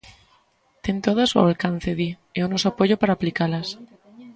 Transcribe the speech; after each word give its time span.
Ten 0.83 0.97
todas 1.05 1.31
ao 1.33 1.45
alcance, 1.49 1.91
di, 1.99 2.09
e 2.37 2.39
o 2.45 2.49
noso 2.51 2.67
apoio 2.69 2.95
para 3.01 3.15
aplicalas. 3.17 3.67